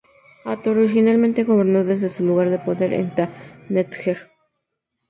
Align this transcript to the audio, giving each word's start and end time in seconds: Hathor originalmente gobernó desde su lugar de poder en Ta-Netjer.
Hathor 0.45 0.79
originalmente 0.79 1.43
gobernó 1.43 1.83
desde 1.83 2.09
su 2.09 2.25
lugar 2.25 2.49
de 2.49 2.57
poder 2.57 2.91
en 2.91 3.13
Ta-Netjer. 3.13 4.31